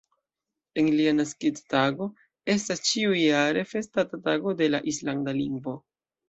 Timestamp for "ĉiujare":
2.87-3.65